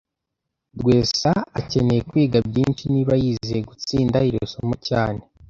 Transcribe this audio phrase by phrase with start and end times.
[0.79, 5.21] Rwesa akeneye kwiga byinshi niba yizeye gutsinda iri somo cyane